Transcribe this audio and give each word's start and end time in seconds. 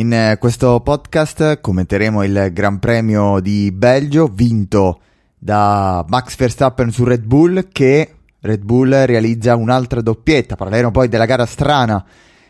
In 0.00 0.14
eh, 0.14 0.38
questo 0.38 0.80
podcast 0.80 1.60
commenteremo 1.60 2.22
il 2.22 2.48
Gran 2.54 2.78
Premio 2.78 3.38
di 3.38 3.70
Belgio 3.70 4.28
vinto 4.32 4.98
da 5.38 6.02
Max 6.08 6.36
Verstappen 6.36 6.90
su 6.90 7.04
Red 7.04 7.24
Bull 7.24 7.68
che 7.70 8.14
Red 8.40 8.64
Bull 8.64 9.04
realizza 9.04 9.56
un'altra 9.56 10.00
doppietta, 10.00 10.56
parleremo 10.56 10.90
poi 10.90 11.08
della 11.08 11.26
gara 11.26 11.44
strana 11.44 12.02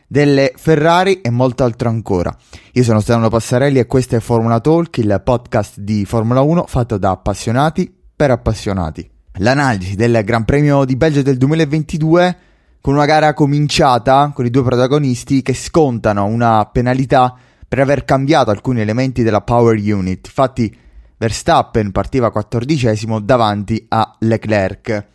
delle 0.07 0.53
Ferrari 0.55 1.23
e 1.23 1.31
molto 1.31 1.65
altro 1.65 1.89
ancora. 1.89 2.33
Io 2.75 2.85
sono 2.85 3.01
Stefano 3.01 3.29
Passarelli 3.29 3.81
e 3.81 3.87
questo 3.87 4.15
è 4.15 4.21
Formula 4.21 4.61
Talk, 4.61 4.99
il 4.99 5.21
podcast 5.25 5.81
di 5.81 6.05
Formula 6.05 6.43
1 6.43 6.67
fatto 6.69 6.99
da 6.99 7.11
appassionati 7.11 7.93
per 8.15 8.31
appassionati. 8.31 9.11
L'analisi 9.39 9.97
del 9.97 10.23
Gran 10.23 10.45
Premio 10.45 10.85
di 10.85 10.95
Belgio 10.95 11.23
del 11.23 11.37
2022 11.37 12.37
con 12.81 12.95
una 12.95 13.05
gara 13.05 13.35
cominciata 13.35 14.33
con 14.35 14.47
i 14.47 14.51
due 14.51 14.63
protagonisti 14.63 15.43
che 15.43 15.55
scontano 15.55 16.25
una 16.25 16.65
penalità 16.67 17.37
per 17.69 17.79
aver 17.79 18.05
cambiato 18.05 18.51
alcuni 18.51 18.81
elementi 18.81 19.23
della 19.23 19.43
power 19.43 19.77
unit. 19.77 20.27
Infatti 20.27 20.77
Verstappen 21.17 21.93
partiva 21.93 22.31
quattordicesimo 22.31 23.21
davanti 23.21 23.85
a 23.89 24.17
Leclerc. 24.21 25.07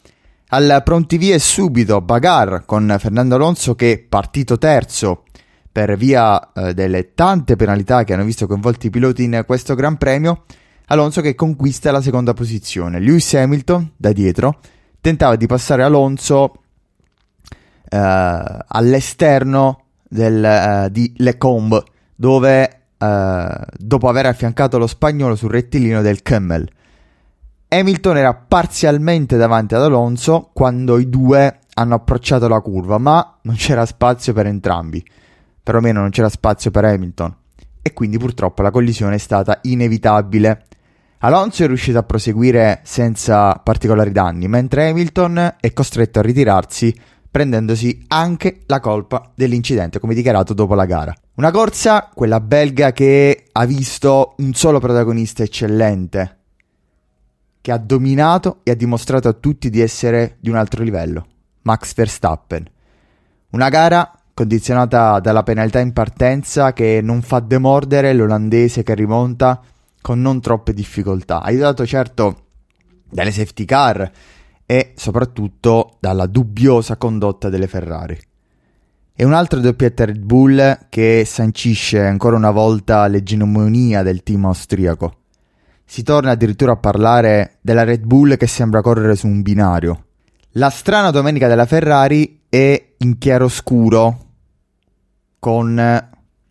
Al 0.49 0.81
pronti 0.85 1.17
via 1.17 1.39
subito 1.39 1.99
bagar 2.01 2.63
con 2.65 2.95
Fernando 2.99 3.35
Alonso 3.35 3.73
che 3.73 4.05
partito 4.07 4.59
terzo 4.59 5.23
per 5.71 5.97
via 5.97 6.53
eh, 6.53 6.73
delle 6.75 7.13
tante 7.15 7.55
penalità 7.55 8.03
che 8.03 8.13
hanno 8.13 8.23
visto 8.23 8.45
coinvolti 8.45 8.87
i 8.87 8.89
piloti 8.91 9.23
in 9.23 9.43
questo 9.45 9.73
Gran 9.73 9.97
Premio, 9.97 10.43
Alonso 10.85 11.21
che 11.21 11.33
conquista 11.33 11.91
la 11.91 12.01
seconda 12.01 12.33
posizione. 12.33 12.99
Lewis 12.99 13.33
Hamilton 13.33 13.93
da 13.97 14.11
dietro 14.11 14.59
tentava 15.01 15.35
di 15.35 15.47
passare 15.47 15.81
Alonso 15.81 16.64
all'esterno 17.89 19.83
del, 20.07 20.43
eh, 20.43 20.87
di 20.91 21.13
Lecombe 21.17 21.83
dove 22.15 22.81
eh, 22.97 23.65
dopo 23.77 24.07
aver 24.09 24.25
affiancato 24.27 24.77
lo 24.77 24.87
spagnolo 24.87 25.35
sul 25.35 25.51
rettilineo 25.51 26.01
del 26.01 26.21
Kemmel. 26.21 26.69
Hamilton 27.67 28.17
era 28.17 28.33
parzialmente 28.33 29.37
davanti 29.37 29.75
ad 29.75 29.83
Alonso 29.83 30.49
quando 30.53 30.97
i 30.97 31.09
due 31.09 31.59
hanno 31.73 31.95
approcciato 31.95 32.47
la 32.47 32.61
curva, 32.61 32.97
ma 32.97 33.37
non 33.41 33.55
c'era 33.55 33.85
spazio 33.85 34.33
per 34.33 34.45
entrambi. 34.45 35.03
Perlomeno 35.61 35.99
non 35.99 36.09
c'era 36.09 36.29
spazio 36.29 36.71
per 36.71 36.85
Hamilton. 36.85 37.35
E 37.81 37.93
quindi 37.93 38.17
purtroppo 38.17 38.61
la 38.61 38.71
collisione 38.71 39.15
è 39.15 39.19
stata 39.19 39.59
inevitabile. 39.63 40.65
Alonso 41.19 41.63
è 41.63 41.67
riuscito 41.67 41.97
a 41.97 42.03
proseguire 42.03 42.79
senza 42.83 43.53
particolari 43.55 44.11
danni, 44.11 44.47
mentre 44.47 44.89
Hamilton 44.89 45.55
è 45.59 45.73
costretto 45.73 46.19
a 46.19 46.21
ritirarsi 46.21 46.97
prendendosi 47.35 48.05
anche 48.07 48.61
la 48.65 48.79
colpa 48.79 49.29
dell'incidente, 49.35 49.99
come 49.99 50.13
dichiarato 50.13 50.53
dopo 50.53 50.73
la 50.73 50.85
gara. 50.85 51.13
Una 51.33 51.51
corsa, 51.51 52.09
quella 52.13 52.39
belga, 52.39 52.93
che 52.93 53.47
ha 53.51 53.65
visto 53.65 54.35
un 54.37 54.53
solo 54.53 54.79
protagonista 54.79 55.43
eccellente, 55.43 56.37
che 57.59 57.73
ha 57.73 57.77
dominato 57.77 58.59
e 58.63 58.71
ha 58.71 58.75
dimostrato 58.75 59.27
a 59.27 59.33
tutti 59.33 59.69
di 59.69 59.81
essere 59.81 60.37
di 60.39 60.49
un 60.49 60.55
altro 60.55 60.81
livello, 60.81 61.27
Max 61.63 61.93
Verstappen. 61.93 62.65
Una 63.49 63.67
gara 63.67 64.17
condizionata 64.33 65.19
dalla 65.19 65.43
penalità 65.43 65.79
in 65.79 65.91
partenza 65.91 66.71
che 66.71 67.01
non 67.03 67.21
fa 67.21 67.41
demordere 67.41 68.13
l'olandese 68.13 68.81
che 68.81 68.95
rimonta 68.95 69.61
con 70.01 70.21
non 70.21 70.39
troppe 70.39 70.71
difficoltà. 70.71 71.41
Aiutato 71.41 71.85
certo 71.85 72.43
dalle 73.09 73.31
safety 73.31 73.65
car 73.65 74.09
e 74.65 74.93
soprattutto 74.95 75.97
dalla 75.99 76.25
dubbiosa 76.25 76.97
condotta 76.97 77.49
delle 77.49 77.67
Ferrari. 77.67 78.17
E 79.13 79.23
un'altra 79.23 79.59
doppietta 79.59 80.05
Red 80.05 80.19
Bull 80.19 80.87
che 80.89 81.23
sancisce 81.25 82.01
ancora 82.05 82.35
una 82.35 82.51
volta 82.51 83.07
l'egemonia 83.07 84.03
del 84.03 84.23
team 84.23 84.45
austriaco. 84.45 85.19
Si 85.85 86.03
torna 86.03 86.31
addirittura 86.31 86.73
a 86.73 86.77
parlare 86.77 87.57
della 87.61 87.83
Red 87.83 88.03
Bull 88.03 88.35
che 88.37 88.47
sembra 88.47 88.81
correre 88.81 89.15
su 89.15 89.27
un 89.27 89.41
binario. 89.41 90.05
La 90.53 90.69
strana 90.69 91.11
domenica 91.11 91.47
della 91.47 91.65
Ferrari 91.65 92.41
è 92.49 92.93
in 92.97 93.17
chiaroscuro 93.17 94.19
con 95.39 95.75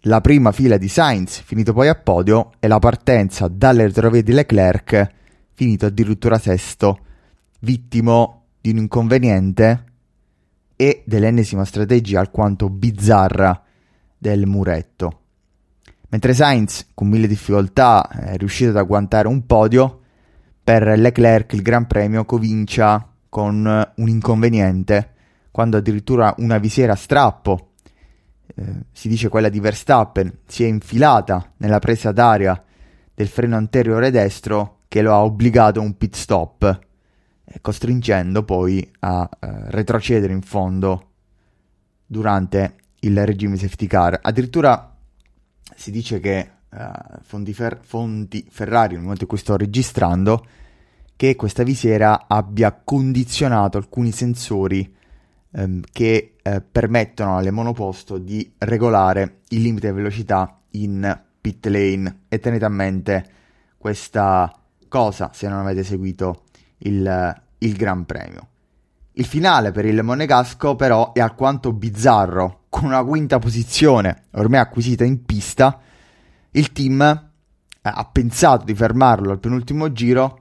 la 0.06 0.20
prima 0.20 0.52
fila 0.52 0.76
di 0.76 0.88
Sainz 0.88 1.40
finito 1.40 1.72
poi 1.72 1.88
a 1.88 1.94
podio 1.94 2.52
e 2.60 2.68
la 2.68 2.78
partenza 2.78 3.48
dalle 3.48 3.84
retrovie 3.84 4.22
di 4.22 4.32
Leclerc 4.32 5.08
finito 5.54 5.86
addirittura 5.86 6.38
sesto, 6.38 6.98
vittimo 7.64 8.44
di 8.60 8.70
un 8.70 8.76
inconveniente 8.76 9.84
e 10.76 11.02
dell'ennesima 11.04 11.64
strategia 11.64 12.20
alquanto 12.20 12.70
bizzarra 12.70 13.60
del 14.16 14.46
muretto. 14.46 15.20
Mentre 16.10 16.34
Sainz, 16.34 16.90
con 16.94 17.08
mille 17.08 17.26
difficoltà, 17.26 18.08
è 18.08 18.36
riuscito 18.36 18.70
ad 18.70 18.76
agguantare 18.76 19.26
un 19.26 19.44
podio, 19.46 20.00
per 20.62 20.96
Leclerc 20.96 21.52
il 21.54 21.62
Gran 21.62 21.86
Premio 21.86 22.24
comincia 22.24 23.10
con 23.28 23.64
un 23.96 24.08
inconveniente, 24.08 25.12
quando 25.50 25.76
addirittura 25.76 26.34
una 26.38 26.58
visiera 26.58 26.92
a 26.92 26.96
strappo, 26.96 27.72
eh, 28.54 28.84
si 28.92 29.08
dice 29.08 29.28
quella 29.28 29.48
di 29.48 29.60
Verstappen, 29.60 30.38
si 30.46 30.64
è 30.64 30.66
infilata 30.66 31.52
nella 31.58 31.80
presa 31.80 32.12
d'aria 32.12 32.62
del 33.12 33.28
freno 33.28 33.56
anteriore 33.56 34.10
destro 34.10 34.80
che 34.88 35.02
lo 35.02 35.12
ha 35.12 35.22
obbligato 35.22 35.80
a 35.80 35.82
un 35.82 35.96
pit 35.96 36.14
stop, 36.14 36.78
costringendo 37.60 38.42
poi 38.42 38.88
a 39.00 39.28
eh, 39.28 39.70
retrocedere 39.70 40.32
in 40.32 40.42
fondo 40.42 41.10
durante 42.06 42.76
il 43.00 43.24
regime 43.24 43.56
safety 43.56 43.86
car. 43.86 44.18
Addirittura 44.22 44.96
si 45.74 45.90
dice 45.90 46.20
che 46.20 46.50
uh, 46.70 46.78
fonti, 47.22 47.52
fer- 47.52 47.80
fonti, 47.82 48.46
Ferrari, 48.48 48.94
nel 48.94 49.02
momento 49.02 49.22
in 49.22 49.28
cui 49.28 49.38
sto 49.38 49.56
registrando, 49.56 50.46
che 51.16 51.36
questa 51.36 51.62
visiera 51.62 52.26
abbia 52.26 52.72
condizionato 52.72 53.78
alcuni 53.78 54.10
sensori 54.10 54.94
um, 55.50 55.80
che 55.92 56.36
uh, 56.42 56.62
permettono 56.70 57.36
alle 57.36 57.50
monoposto 57.50 58.18
di 58.18 58.52
regolare 58.58 59.40
il 59.48 59.62
limite 59.62 59.88
di 59.88 59.94
velocità 59.94 60.60
in 60.70 61.22
pit 61.40 61.66
lane. 61.66 62.20
E 62.28 62.38
tenete 62.38 62.64
a 62.64 62.70
mente 62.70 63.24
questa 63.76 64.52
cosa 64.88 65.30
se 65.32 65.48
non 65.48 65.58
avete 65.58 65.82
seguito 65.82 66.43
il, 66.84 67.42
il 67.58 67.76
Gran 67.76 68.04
Premio. 68.06 68.48
Il 69.12 69.26
finale 69.26 69.70
per 69.70 69.84
il 69.84 70.02
Monegasco 70.02 70.74
però 70.74 71.12
è 71.12 71.20
alquanto 71.20 71.72
bizzarro, 71.72 72.64
con 72.68 72.86
una 72.86 73.04
quinta 73.04 73.38
posizione 73.38 74.24
ormai 74.32 74.58
acquisita 74.58 75.04
in 75.04 75.24
pista, 75.24 75.78
il 76.50 76.72
team 76.72 77.00
eh, 77.00 77.20
ha 77.82 78.08
pensato 78.10 78.64
di 78.64 78.74
fermarlo 78.74 79.30
al 79.30 79.38
penultimo 79.38 79.92
giro 79.92 80.40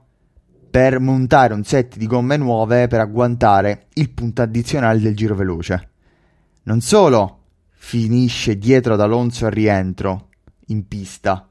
per 0.72 1.00
montare 1.00 1.54
un 1.54 1.64
set 1.64 1.98
di 1.98 2.08
gomme 2.08 2.36
nuove 2.38 2.88
per 2.88 3.00
agguantare 3.00 3.90
il 3.94 4.10
punto 4.10 4.42
addizionale 4.42 5.00
del 5.00 5.16
giro 5.16 5.36
veloce. 5.36 5.90
Non 6.64 6.82
solo 6.82 7.42
finisce 7.70 8.58
dietro 8.58 8.96
ad 8.96 9.02
Alonso 9.02 9.46
al 9.46 9.52
rientro 9.52 10.30
in 10.68 10.88
pista, 10.88 11.48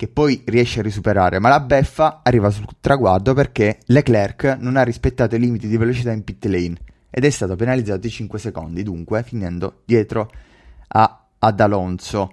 che 0.00 0.08
poi 0.08 0.42
riesce 0.46 0.80
a 0.80 0.82
risuperare, 0.82 1.38
ma 1.40 1.50
la 1.50 1.60
beffa 1.60 2.20
arriva 2.22 2.48
sul 2.48 2.64
traguardo 2.80 3.34
perché 3.34 3.80
Leclerc 3.84 4.56
non 4.58 4.76
ha 4.76 4.82
rispettato 4.82 5.36
i 5.36 5.38
limiti 5.38 5.68
di 5.68 5.76
velocità 5.76 6.10
in 6.10 6.24
pit 6.24 6.42
lane 6.46 6.78
ed 7.10 7.26
è 7.26 7.28
stato 7.28 7.54
penalizzato 7.54 7.98
di 7.98 8.08
5 8.08 8.38
secondi, 8.38 8.82
dunque 8.82 9.22
finendo 9.22 9.82
dietro 9.84 10.30
a, 10.88 11.26
ad 11.38 11.60
Alonso, 11.60 12.32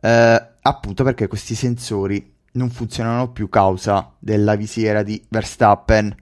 eh, 0.00 0.48
appunto 0.60 1.02
perché 1.02 1.26
questi 1.26 1.56
sensori 1.56 2.32
non 2.52 2.70
funzionano 2.70 3.32
più 3.32 3.48
causa 3.48 4.12
della 4.20 4.54
visiera 4.54 5.02
di 5.02 5.20
Verstappen. 5.28 6.14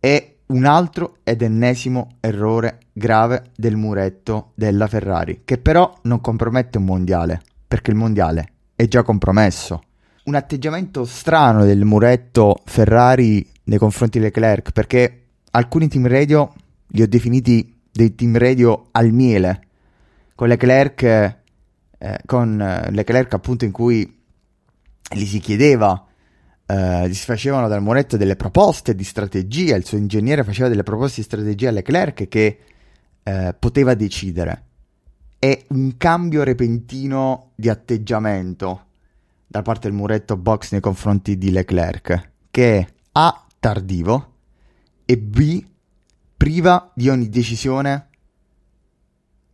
È 0.00 0.34
un 0.46 0.64
altro 0.64 1.18
ed 1.22 1.40
ennesimo 1.40 2.16
errore 2.18 2.80
grave 2.92 3.52
del 3.54 3.76
muretto 3.76 4.50
della 4.56 4.88
Ferrari, 4.88 5.42
che 5.44 5.58
però 5.58 5.96
non 6.02 6.20
compromette 6.20 6.78
un 6.78 6.84
mondiale, 6.84 7.42
perché 7.68 7.92
il 7.92 7.96
mondiale 7.96 8.53
è 8.84 8.88
già 8.88 9.02
compromesso. 9.02 9.82
Un 10.24 10.34
atteggiamento 10.34 11.04
strano 11.04 11.64
del 11.64 11.84
muretto 11.84 12.60
Ferrari 12.64 13.46
nei 13.64 13.78
confronti 13.78 14.18
di 14.18 14.24
Leclerc, 14.24 14.72
perché 14.72 15.26
alcuni 15.50 15.88
team 15.88 16.06
radio 16.06 16.52
li 16.88 17.02
ho 17.02 17.08
definiti 17.08 17.80
dei 17.92 18.14
team 18.14 18.38
radio 18.38 18.88
al 18.92 19.10
miele, 19.12 19.60
con 20.34 20.48
Leclerc 20.48 21.42
eh, 22.04 22.20
con 22.26 22.60
eh, 22.60 22.90
Leclerc 22.90 23.32
appunto 23.32 23.64
in 23.64 23.72
cui 23.72 24.22
gli 25.10 25.24
si 25.24 25.38
chiedeva, 25.38 26.06
eh, 26.66 27.08
gli 27.08 27.14
si 27.14 27.24
facevano 27.24 27.66
dal 27.66 27.80
muretto 27.80 28.18
delle 28.18 28.36
proposte 28.36 28.94
di 28.94 29.04
strategia, 29.04 29.74
il 29.74 29.86
suo 29.86 29.96
ingegnere 29.96 30.44
faceva 30.44 30.68
delle 30.68 30.82
proposte 30.82 31.20
di 31.20 31.26
strategia 31.26 31.70
a 31.70 31.72
Leclerc 31.72 32.28
che 32.28 32.58
eh, 33.22 33.54
poteva 33.58 33.94
decidere. 33.94 34.62
È 35.44 35.62
un 35.68 35.98
cambio 35.98 36.42
repentino 36.42 37.50
di 37.54 37.68
atteggiamento 37.68 38.86
da 39.46 39.60
parte 39.60 39.88
del 39.88 39.96
muretto 39.96 40.38
box 40.38 40.72
nei 40.72 40.80
confronti 40.80 41.36
di 41.36 41.50
Leclerc, 41.50 42.30
che 42.50 42.78
è 42.78 42.86
A 43.12 43.44
tardivo 43.58 44.36
e 45.04 45.18
B 45.18 45.62
priva 46.34 46.90
di 46.94 47.10
ogni 47.10 47.28
decisione 47.28 48.08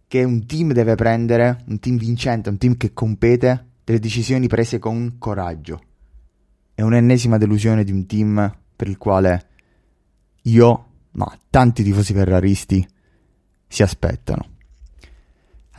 che 0.07 0.23
un 0.23 0.47
team 0.47 0.73
deve 0.73 0.95
prendere, 0.95 1.65
un 1.67 1.81
team 1.81 1.97
vincente, 1.97 2.51
un 2.51 2.59
team 2.59 2.77
che 2.77 2.93
compete, 2.93 3.71
delle 3.83 3.99
decisioni 3.99 4.47
prese 4.47 4.79
con 4.79 5.17
coraggio. 5.19 5.83
È 6.73 6.83
un'ennesima 6.83 7.37
delusione 7.37 7.83
di 7.83 7.91
un 7.91 8.07
team 8.07 8.59
per 8.77 8.87
il 8.87 8.97
quale 8.97 9.49
io, 10.43 10.87
ma 11.11 11.37
tanti 11.51 11.83
tifosi 11.83 12.13
ferraristi 12.13 12.89
si 13.67 13.83
aspettano. 13.83 14.50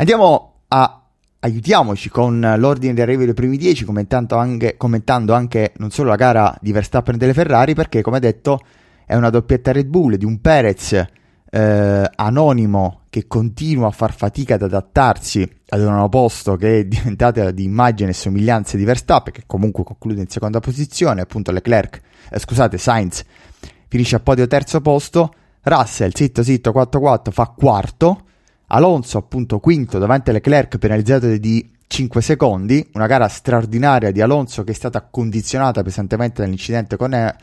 Andiamo 0.02 0.62
a 0.70 1.00
aiutiamoci 1.42 2.10
con 2.10 2.56
l'ordine 2.58 2.96
di 2.96 3.02
arrivo 3.02 3.24
dei 3.24 3.36
primi 3.36 3.56
10, 3.56 3.86
commentando 3.86 4.36
anche, 4.36 4.76
commentando 4.76 5.36
anche 5.36 5.74
non 5.78 5.92
solo 5.92 6.10
la 6.10 6.16
gara 6.16 6.58
di 6.60 6.72
Verstappen 6.72 7.14
e 7.14 7.18
delle 7.20 7.36
Ferrari, 7.36 7.76
perché 7.76 8.02
come 8.02 8.20
detto 8.20 8.62
è 9.06 9.14
una 9.14 9.30
doppietta 9.30 9.72
Red 9.72 9.86
Bull 9.86 10.16
di 10.16 10.26
un 10.26 10.42
Perez 10.42 11.06
eh, 11.52 12.10
anonimo 12.16 13.02
che 13.12 13.28
continua 13.28 13.90
a 13.90 13.92
far 13.92 14.16
fatica 14.16 14.56
ad 14.56 14.64
adattarsi 14.64 15.48
ad 15.70 15.82
un 15.82 16.10
posto 16.10 16.56
che 16.56 16.80
è 16.80 16.86
diventato 16.86 17.52
di 17.52 17.64
immagine 17.64 18.10
e 18.10 18.14
somiglianze 18.14 18.78
di 18.78 18.86
Verstappen, 18.86 19.32
che 19.32 19.44
comunque 19.46 19.84
conclude 19.84 20.22
in 20.22 20.30
seconda 20.30 20.60
posizione, 20.60 21.22
appunto 21.22 21.52
Leclerc, 21.52 22.02
eh, 22.32 22.40
scusate, 22.40 22.80
Sainz 22.80 23.24
finisce 23.88 24.16
a 24.16 24.20
podio 24.20 24.48
terzo 24.48 24.82
posto, 24.82 25.32
Russell 25.62 26.10
zitto 26.12 26.42
zitto 26.42 26.72
4-4 26.72 27.30
fa 27.30 27.54
quarto, 27.56 28.24
Alonso 28.74 29.18
appunto 29.18 29.60
quinto 29.60 29.98
davanti 29.98 30.30
a 30.30 30.34
Leclerc 30.34 30.78
penalizzato 30.78 31.28
di 31.38 31.70
5 31.88 32.22
secondi, 32.22 32.90
una 32.94 33.06
gara 33.06 33.28
straordinaria 33.28 34.12
di 34.12 34.22
Alonso 34.22 34.64
che 34.64 34.72
è 34.72 34.74
stata 34.76 35.02
condizionata 35.02 35.84
pesantemente 35.84 36.42
dall'incidente 36.42 36.96
con 36.96 37.14
eh, 37.14 37.36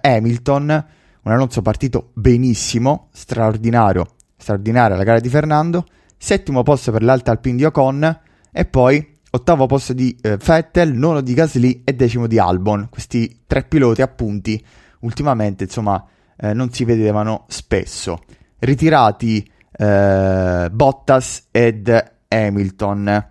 Hamilton, 0.00 0.86
un 1.22 1.30
Alonso 1.30 1.60
partito 1.60 2.10
benissimo, 2.14 3.08
straordinario, 3.12 4.14
straordinaria 4.34 4.96
la 4.96 5.04
gara 5.04 5.20
di 5.20 5.28
Fernando, 5.28 5.84
settimo 6.16 6.62
posto 6.62 6.90
per 6.90 7.02
l'Alta 7.02 7.32
Alpine 7.32 7.56
di 7.58 7.64
Ocon 7.64 8.20
e 8.50 8.64
poi 8.64 9.18
ottavo 9.30 9.66
posto 9.66 9.92
di 9.92 10.16
eh, 10.22 10.38
Vettel, 10.38 10.94
nono 10.94 11.20
di 11.20 11.34
Gasly 11.34 11.82
e 11.84 11.92
decimo 11.92 12.26
di 12.26 12.38
Albon. 12.38 12.88
Questi 12.88 13.42
tre 13.46 13.64
piloti 13.64 14.00
appunti 14.00 14.64
ultimamente 15.00 15.64
insomma 15.64 16.02
eh, 16.34 16.54
non 16.54 16.72
si 16.72 16.86
vedevano 16.86 17.44
spesso. 17.48 18.20
Ritirati 18.58 19.51
eh, 19.82 20.70
Bottas 20.70 21.48
ed 21.50 22.12
Hamilton. 22.28 23.30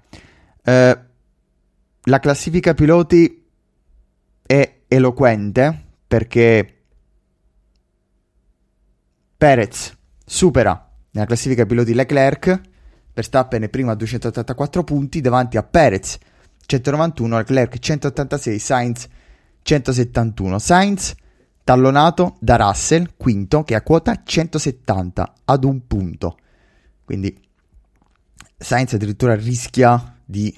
Eh, 0.63 0.99
la 2.03 2.19
classifica 2.19 2.73
piloti 2.73 3.49
è 4.45 4.79
eloquente 4.87 5.85
perché 6.07 6.75
Perez 9.37 9.97
supera 10.25 10.89
nella 11.11 11.25
classifica 11.25 11.65
piloti 11.65 11.93
Leclerc, 11.93 12.61
Verstappen 13.13 13.63
è 13.63 13.69
primo 13.69 13.91
a 13.91 13.95
284 13.95 14.83
punti 14.83 15.21
davanti 15.21 15.57
a 15.57 15.63
Perez 15.63 16.17
191, 16.65 17.37
Leclerc 17.37 17.79
186, 17.79 18.59
Sainz 18.59 19.07
171. 19.61 20.59
Sainz 20.59 21.13
tallonato 21.63 22.37
da 22.39 22.55
Russell, 22.55 23.11
quinto, 23.17 23.63
che 23.63 23.75
ha 23.75 23.81
quota 23.81 24.21
170 24.23 25.33
ad 25.45 25.63
un 25.63 25.87
punto. 25.87 26.37
Quindi 27.03 27.39
Sainz 28.57 28.93
addirittura 28.93 29.35
rischia 29.35 30.17
di 30.23 30.55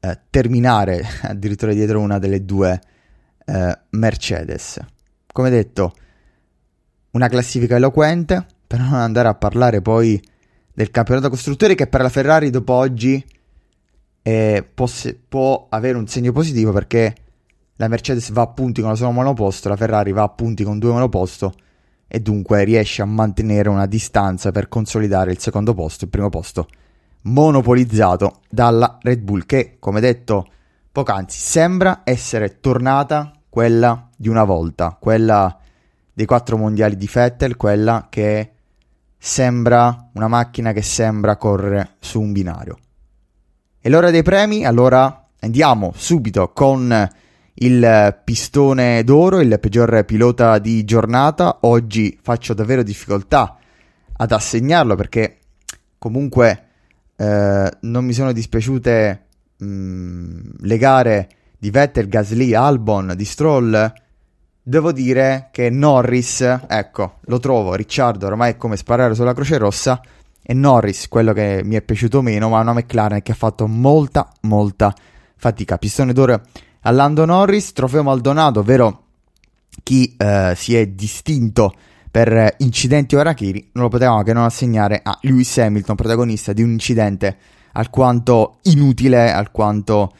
eh, 0.00 0.20
terminare 0.30 1.04
addirittura 1.22 1.72
dietro 1.72 2.00
una 2.00 2.18
delle 2.18 2.44
due 2.44 2.80
eh, 3.44 3.78
Mercedes. 3.90 4.80
Come 5.26 5.50
detto, 5.50 5.94
una 7.12 7.28
classifica 7.28 7.76
eloquente, 7.76 8.46
per 8.66 8.80
non 8.80 8.94
andare 8.94 9.28
a 9.28 9.34
parlare 9.34 9.80
poi 9.82 10.20
del 10.72 10.90
campionato 10.90 11.30
costruttori 11.30 11.74
che 11.74 11.86
per 11.86 12.00
la 12.00 12.08
Ferrari 12.08 12.50
dopo 12.50 12.72
oggi 12.72 13.24
eh, 14.22 14.68
può, 14.74 14.88
può, 15.28 15.66
avere 15.68 15.96
un 15.96 16.08
segno 16.08 16.32
positivo 16.32 16.72
perché 16.72 17.14
la 17.76 17.88
Mercedes 17.88 18.30
va 18.30 18.42
a 18.42 18.46
punti 18.48 18.80
con 18.80 18.90
la 18.90 18.96
sola 18.96 19.10
monoposto, 19.10 19.68
la 19.68 19.76
Ferrari 19.76 20.12
va 20.12 20.22
a 20.22 20.28
punti 20.28 20.62
con 20.64 20.78
due 20.78 20.92
monoposto 20.92 21.54
e 22.06 22.20
dunque 22.20 22.64
riesce 22.64 23.02
a 23.02 23.06
mantenere 23.06 23.68
una 23.68 23.86
distanza 23.86 24.52
per 24.52 24.68
consolidare 24.68 25.32
il 25.32 25.38
secondo 25.38 25.74
posto, 25.74 26.04
il 26.04 26.10
primo 26.10 26.28
posto 26.28 26.68
monopolizzato 27.22 28.40
dalla 28.48 28.98
Red 29.00 29.20
Bull 29.20 29.46
che, 29.46 29.76
come 29.78 30.00
detto 30.00 30.46
poc'anzi, 30.92 31.38
sembra 31.38 32.02
essere 32.04 32.60
tornata 32.60 33.32
quella 33.48 34.08
di 34.16 34.28
una 34.28 34.44
volta, 34.44 34.96
quella 35.00 35.58
dei 36.12 36.26
quattro 36.26 36.56
mondiali 36.56 36.96
di 36.96 37.10
Vettel, 37.12 37.56
quella 37.56 38.06
che 38.10 38.50
sembra 39.18 40.10
una 40.12 40.28
macchina 40.28 40.72
che 40.72 40.82
sembra 40.82 41.36
correre 41.36 41.96
su 41.98 42.20
un 42.20 42.32
binario. 42.32 42.78
E 43.80 43.88
l'ora 43.88 44.10
dei 44.10 44.22
premi? 44.22 44.64
Allora 44.64 45.28
andiamo 45.40 45.92
subito 45.96 46.52
con 46.52 47.08
il 47.54 48.20
pistone 48.24 49.04
d'oro, 49.04 49.40
il 49.40 49.58
peggior 49.60 50.04
pilota 50.04 50.58
di 50.58 50.84
giornata. 50.84 51.58
Oggi 51.62 52.18
faccio 52.20 52.54
davvero 52.54 52.82
difficoltà 52.82 53.56
ad 54.16 54.32
assegnarlo 54.32 54.94
perché 54.96 55.38
comunque 55.98 56.64
eh, 57.16 57.70
non 57.80 58.04
mi 58.04 58.12
sono 58.12 58.32
dispiaciute 58.32 59.26
mh, 59.56 59.66
mm, 59.66 60.40
le 60.60 60.78
gare 60.78 61.28
di 61.58 61.70
Vettel, 61.70 62.08
Gasly, 62.08 62.54
Albon, 62.54 63.14
di 63.16 63.24
Stroll 63.24 63.92
Devo 64.66 64.92
dire 64.92 65.50
che 65.52 65.68
Norris, 65.68 66.40
ecco, 66.66 67.18
lo 67.26 67.38
trovo, 67.38 67.74
Ricciardo 67.74 68.26
ormai 68.26 68.52
è 68.52 68.56
come 68.56 68.78
sparare 68.78 69.14
sulla 69.14 69.34
Croce 69.34 69.58
Rossa, 69.58 70.00
e 70.42 70.54
Norris, 70.54 71.06
quello 71.08 71.34
che 71.34 71.60
mi 71.62 71.74
è 71.74 71.82
piaciuto 71.82 72.22
meno, 72.22 72.48
ma 72.48 72.60
una 72.60 72.72
McLaren 72.72 73.20
che 73.20 73.32
ha 73.32 73.34
fatto 73.34 73.66
molta, 73.66 74.26
molta 74.42 74.94
fatica. 75.36 75.76
Pistone 75.76 76.14
d'oro 76.14 76.40
a 76.86 76.90
Lando 76.90 77.24
Norris, 77.24 77.72
trofeo 77.72 78.02
Maldonado, 78.02 78.60
ovvero 78.60 79.02
chi 79.82 80.14
eh, 80.16 80.52
si 80.54 80.76
è 80.76 80.86
distinto 80.88 81.74
per 82.10 82.56
incidenti 82.58 83.16
o 83.16 83.20
arachiri, 83.20 83.70
non 83.72 83.84
lo 83.84 83.90
potevamo 83.90 84.22
che 84.22 84.32
non 84.32 84.44
assegnare 84.44 85.00
a 85.02 85.18
Lewis 85.22 85.58
Hamilton, 85.58 85.96
protagonista 85.96 86.52
di 86.52 86.62
un 86.62 86.70
incidente 86.70 87.36
alquanto 87.72 88.58
inutile, 88.64 89.32
alquanto 89.32 90.12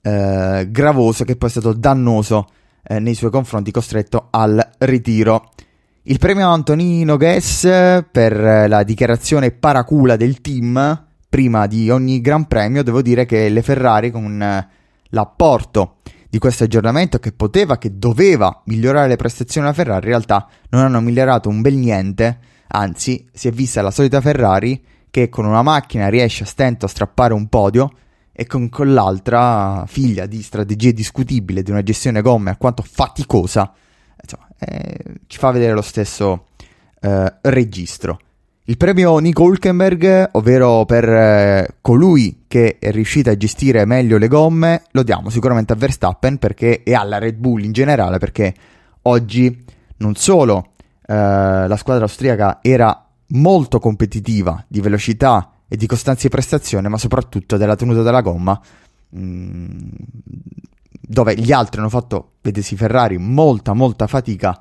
eh, 0.00 0.68
gravoso, 0.70 1.24
che 1.24 1.36
poi 1.36 1.48
è 1.48 1.52
stato 1.52 1.72
dannoso 1.72 2.46
eh, 2.84 3.00
nei 3.00 3.14
suoi 3.14 3.30
confronti 3.30 3.70
costretto 3.70 4.28
al 4.30 4.64
ritiro. 4.78 5.50
Il 6.04 6.18
premio 6.18 6.48
Antonino 6.48 7.16
Guess 7.16 8.04
per 8.10 8.68
la 8.68 8.82
dichiarazione 8.84 9.50
paracula 9.50 10.16
del 10.16 10.40
team 10.40 11.06
prima 11.28 11.66
di 11.66 11.90
ogni 11.90 12.20
Gran 12.20 12.46
Premio, 12.46 12.82
devo 12.84 13.02
dire 13.02 13.26
che 13.26 13.48
le 13.48 13.62
Ferrari 13.62 14.10
con 14.10 14.70
l'apporto 15.12 15.96
di 16.28 16.38
questo 16.38 16.64
aggiornamento 16.64 17.18
che 17.18 17.32
poteva, 17.32 17.78
che 17.78 17.98
doveva 17.98 18.62
migliorare 18.66 19.08
le 19.08 19.16
prestazioni 19.16 19.66
della 19.66 19.76
Ferrari, 19.76 20.04
in 20.04 20.10
realtà 20.10 20.48
non 20.70 20.82
hanno 20.82 21.00
migliorato 21.00 21.48
un 21.48 21.60
bel 21.60 21.74
niente, 21.74 22.38
anzi 22.68 23.28
si 23.32 23.48
è 23.48 23.50
vista 23.50 23.82
la 23.82 23.90
solita 23.90 24.20
Ferrari 24.20 24.82
che 25.10 25.28
con 25.28 25.44
una 25.44 25.62
macchina 25.62 26.08
riesce 26.08 26.44
a 26.44 26.46
stento 26.46 26.86
a 26.86 26.88
strappare 26.88 27.34
un 27.34 27.48
podio 27.48 27.92
e 28.32 28.46
con, 28.46 28.70
con 28.70 28.94
l'altra 28.94 29.84
figlia 29.86 30.24
di 30.24 30.42
strategie 30.42 30.94
discutibili 30.94 31.62
di 31.62 31.70
una 31.70 31.82
gestione 31.82 32.22
gomme 32.22 32.48
alquanto 32.48 32.82
faticosa, 32.82 33.70
insomma, 34.20 34.48
eh, 34.58 35.20
ci 35.26 35.36
fa 35.36 35.50
vedere 35.50 35.74
lo 35.74 35.82
stesso 35.82 36.46
eh, 36.98 37.34
registro. 37.42 38.18
Il 38.72 38.78
premio 38.78 39.18
Nico 39.18 39.42
Hulkenberg, 39.42 40.30
ovvero 40.32 40.86
per 40.86 41.06
eh, 41.06 41.76
colui 41.82 42.44
che 42.48 42.78
è 42.78 42.90
riuscito 42.90 43.28
a 43.28 43.36
gestire 43.36 43.84
meglio 43.84 44.16
le 44.16 44.28
gomme, 44.28 44.84
lo 44.92 45.02
diamo 45.02 45.28
sicuramente 45.28 45.74
a 45.74 45.76
Verstappen 45.76 46.38
perché, 46.38 46.82
e 46.82 46.94
alla 46.94 47.18
Red 47.18 47.36
Bull 47.36 47.64
in 47.64 47.72
generale 47.72 48.16
perché 48.16 48.54
oggi 49.02 49.62
non 49.98 50.14
solo 50.14 50.70
eh, 51.06 51.14
la 51.68 51.76
squadra 51.76 52.04
austriaca 52.04 52.60
era 52.62 53.10
molto 53.26 53.78
competitiva 53.78 54.64
di 54.66 54.80
velocità 54.80 55.50
e 55.68 55.76
di 55.76 55.86
costanza 55.86 56.22
di 56.22 56.28
prestazione, 56.30 56.88
ma 56.88 56.96
soprattutto 56.96 57.58
della 57.58 57.76
tenuta 57.76 58.00
della 58.00 58.22
gomma, 58.22 58.58
mh, 59.10 59.20
mm, 59.20 59.88
dove 60.98 61.34
gli 61.34 61.52
altri 61.52 61.78
hanno 61.78 61.90
fatto, 61.90 62.36
vedesi 62.40 62.74
Ferrari, 62.74 63.18
molta 63.18 63.74
molta 63.74 64.06
fatica 64.06 64.58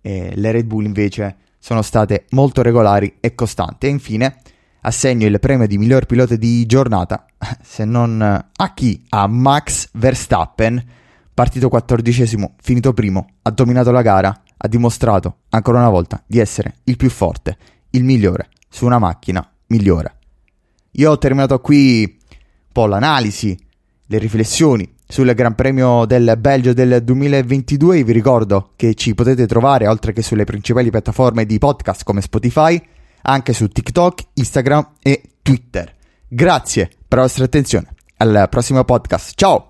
e 0.00 0.32
le 0.34 0.50
Red 0.50 0.64
Bull 0.64 0.86
invece 0.86 1.36
sono 1.60 1.82
state 1.82 2.24
molto 2.30 2.62
regolari 2.62 3.18
e 3.20 3.34
costanti. 3.34 3.86
E 3.86 3.90
infine 3.90 4.38
assegno 4.80 5.26
il 5.26 5.38
premio 5.38 5.66
di 5.66 5.78
miglior 5.78 6.06
pilota 6.06 6.34
di 6.34 6.66
giornata, 6.66 7.26
se 7.62 7.84
non 7.84 8.20
a 8.20 8.74
chi? 8.74 9.04
A 9.10 9.26
Max 9.28 9.90
Verstappen, 9.92 10.82
partito 11.32 11.68
quattordicesimo, 11.68 12.54
finito 12.60 12.92
primo, 12.92 13.34
ha 13.42 13.50
dominato 13.50 13.90
la 13.92 14.02
gara, 14.02 14.42
ha 14.56 14.68
dimostrato 14.68 15.42
ancora 15.50 15.78
una 15.78 15.90
volta 15.90 16.22
di 16.26 16.38
essere 16.38 16.76
il 16.84 16.96
più 16.96 17.10
forte, 17.10 17.56
il 17.90 18.04
migliore, 18.04 18.48
su 18.68 18.86
una 18.86 18.98
macchina 18.98 19.46
migliore. 19.66 20.14
Io 20.92 21.10
ho 21.10 21.18
terminato 21.18 21.60
qui 21.60 22.18
un 22.20 22.72
po' 22.72 22.86
l'analisi, 22.86 23.56
le 24.06 24.18
riflessioni 24.18 24.98
sul 25.10 25.34
Gran 25.34 25.54
Premio 25.56 26.06
del 26.06 26.36
Belgio 26.38 26.72
del 26.72 27.02
2022. 27.02 28.04
Vi 28.04 28.12
ricordo 28.12 28.70
che 28.76 28.94
ci 28.94 29.14
potete 29.14 29.46
trovare, 29.46 29.88
oltre 29.88 30.12
che 30.12 30.22
sulle 30.22 30.44
principali 30.44 30.88
piattaforme 30.88 31.44
di 31.44 31.58
podcast 31.58 32.04
come 32.04 32.20
Spotify, 32.20 32.80
anche 33.22 33.52
su 33.52 33.68
TikTok, 33.68 34.22
Instagram 34.34 34.92
e 35.02 35.22
Twitter. 35.42 35.92
Grazie 36.28 36.88
per 37.06 37.18
la 37.18 37.24
vostra 37.24 37.44
attenzione. 37.44 37.88
Al 38.18 38.46
prossimo 38.48 38.84
podcast. 38.84 39.32
Ciao! 39.34 39.69